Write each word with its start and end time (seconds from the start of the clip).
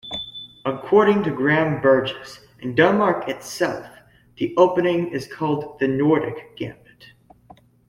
According 0.65 1.21
to 1.25 1.29
Graham 1.29 1.79
Burgess, 1.79 2.39
in 2.59 2.73
Denmark 2.73 3.29
itself, 3.29 3.85
the 4.37 4.51
opening 4.57 5.09
is 5.09 5.31
called 5.31 5.77
the 5.77 5.87
Nordic 5.87 6.57
Gambit. 6.57 7.11